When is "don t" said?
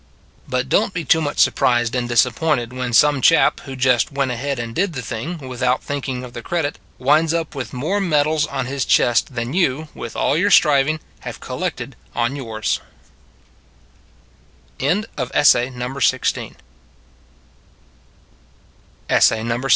0.67-0.93